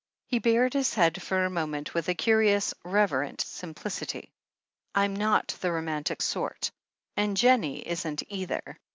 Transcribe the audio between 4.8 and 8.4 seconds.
"I'm not the romantic sort, and Jennie isn't